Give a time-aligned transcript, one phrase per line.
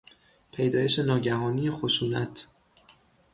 [0.51, 2.47] پیدایش ناگهانی خشونت